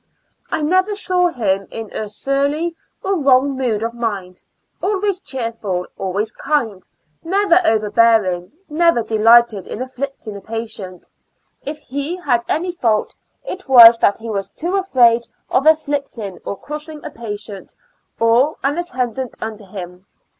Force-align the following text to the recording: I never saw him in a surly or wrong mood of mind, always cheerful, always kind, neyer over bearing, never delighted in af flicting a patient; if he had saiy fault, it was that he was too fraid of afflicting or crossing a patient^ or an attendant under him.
I 0.49 0.63
never 0.63 0.95
saw 0.95 1.27
him 1.27 1.67
in 1.69 1.93
a 1.93 2.09
surly 2.09 2.75
or 3.03 3.19
wrong 3.21 3.51
mood 3.55 3.83
of 3.83 3.93
mind, 3.93 4.41
always 4.81 5.19
cheerful, 5.19 5.85
always 5.95 6.31
kind, 6.31 6.81
neyer 7.23 7.59
over 7.63 7.91
bearing, 7.91 8.51
never 8.67 9.03
delighted 9.03 9.67
in 9.67 9.79
af 9.79 9.93
flicting 9.93 10.35
a 10.35 10.41
patient; 10.41 11.07
if 11.65 11.77
he 11.77 12.15
had 12.17 12.43
saiy 12.47 12.75
fault, 12.75 13.15
it 13.45 13.69
was 13.69 13.99
that 13.99 14.17
he 14.17 14.29
was 14.31 14.49
too 14.49 14.81
fraid 14.91 15.27
of 15.51 15.67
afflicting 15.67 16.39
or 16.45 16.57
crossing 16.57 17.05
a 17.05 17.11
patient^ 17.11 17.75
or 18.19 18.57
an 18.63 18.79
attendant 18.79 19.35
under 19.39 19.65
him. 19.65 20.07